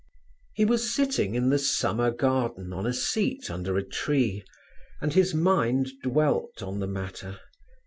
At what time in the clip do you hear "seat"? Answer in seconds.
2.91-3.51